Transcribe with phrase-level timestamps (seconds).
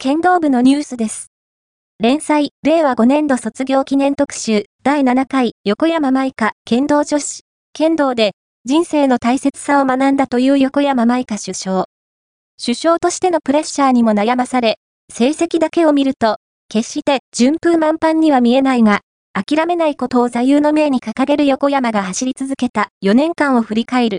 [0.00, 1.32] 剣道部のニュースです。
[1.98, 7.42] 連載、令和5年度卒業記念特集、第7回、横山舞香、剣道女子。
[7.72, 11.86] 剣道で、人生の大切さを学んだという横山舞香首相。
[12.64, 14.78] 首相としてのプレッシャーにも悩まされ、
[15.12, 16.36] 成績だけを見ると、
[16.68, 19.00] 決して順風満帆には見えないが、
[19.32, 24.16] 諦めないことを座右の銘に掲げる横山が走り続けた4年間を振り返る。